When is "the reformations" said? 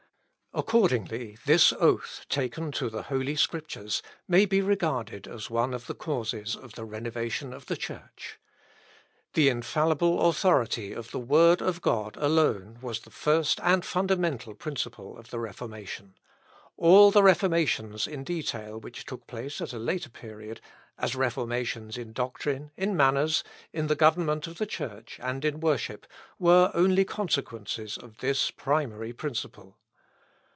17.11-18.05